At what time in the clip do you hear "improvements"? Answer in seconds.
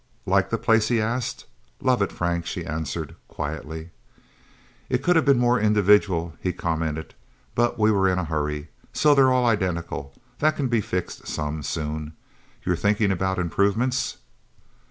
13.37-14.17